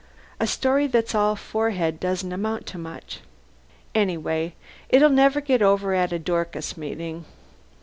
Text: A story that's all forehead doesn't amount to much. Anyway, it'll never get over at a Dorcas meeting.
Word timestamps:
A 0.39 0.47
story 0.47 0.87
that's 0.87 1.13
all 1.13 1.35
forehead 1.35 1.99
doesn't 1.99 2.31
amount 2.33 2.65
to 2.65 2.79
much. 2.79 3.19
Anyway, 3.93 4.55
it'll 4.89 5.11
never 5.11 5.39
get 5.41 5.61
over 5.61 5.93
at 5.93 6.11
a 6.11 6.17
Dorcas 6.17 6.75
meeting. 6.75 7.23